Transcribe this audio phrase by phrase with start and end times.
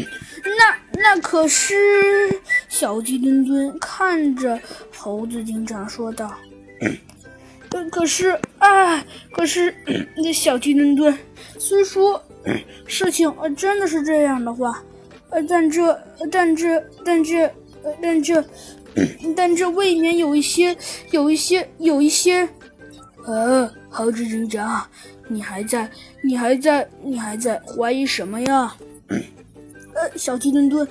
[0.58, 1.74] 那那可是……
[2.68, 4.58] 小鸡墩墩看着
[4.96, 6.34] 猴子警长说道
[7.70, 9.74] ：“呃，可是，哎，可是，
[10.16, 11.16] 那小鸡墩墩，
[11.58, 12.20] 虽说
[12.86, 14.82] 事情呃真的是这样的话，
[15.30, 17.42] 呃，但这，但这，但这，
[17.84, 18.44] 呃，但这，
[19.36, 20.76] 但这未免有一些，
[21.12, 22.48] 有一些，有一些……
[23.26, 24.84] 呃，猴子警长，
[25.28, 25.88] 你还在，
[26.22, 28.74] 你还在，你还在怀疑什么呀？”
[30.16, 30.86] 小鸡墩墩，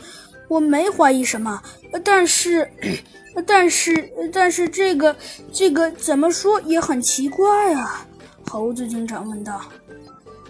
[0.48, 1.62] 我没怀疑什么，
[2.04, 2.70] 但是，
[3.48, 5.16] 但是，但是这个，
[5.52, 8.05] 这个怎么说也很奇怪啊！
[8.48, 9.62] 猴子警长问道。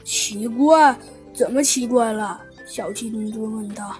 [0.03, 0.97] 奇怪？
[1.33, 2.41] 怎么奇怪了？
[2.65, 3.95] 小鸡墩墩问道。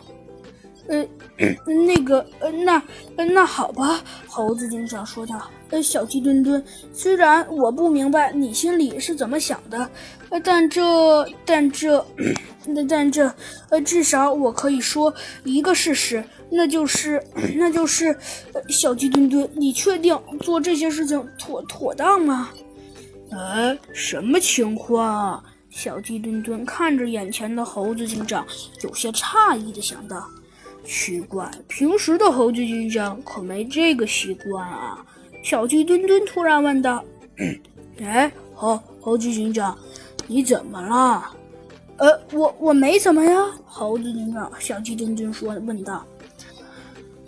[0.88, 1.06] 呃，
[1.86, 2.82] 那个，呃，那，
[3.16, 5.50] 呃那好吧，猴子警长说道。
[5.70, 9.90] 呃，小鸡墩墩，虽然我不明白你心里是怎么想的，
[10.30, 12.06] 呃，但这，但这，
[12.76, 13.34] 但但这，
[13.70, 15.14] 呃，至少我可以说
[15.46, 17.24] 一个事实，那就是，
[17.56, 18.14] 那就是，
[18.68, 22.50] 小鸡墩墩，你确定做这些事情妥妥当吗？
[23.32, 25.42] 呃，什么情况？
[25.70, 28.46] 小鸡墩墩看着眼前的猴子警长，
[28.84, 30.28] 有些诧异的想到。
[30.84, 35.06] 奇怪，平时的猴子警长可没这个习惯啊！
[35.44, 37.04] 小鸡墩墩突然问道
[38.02, 39.78] ：“哎，猴猴子警长，
[40.28, 41.24] 你怎么了
[41.98, 46.06] ？”“呃，我我没怎么呀。”猴子警长小鸡墩墩说问道。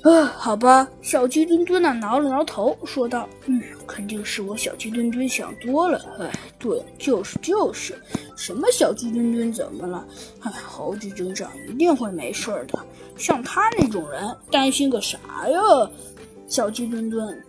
[0.04, 5.98] 啊，好吧，小鸡墩墩呢挠了挠头，说道：“嗯，肯定是我小鸡墩墩想多了。
[6.20, 7.96] 哎，对，就是就是，
[8.36, 10.06] 什么小鸡墩墩怎么了？
[10.42, 12.78] 哎，猴子警长一定会没事的。
[13.18, 15.60] 像他那种人，担心个啥呀？”
[16.48, 17.44] 小鸡墩墩。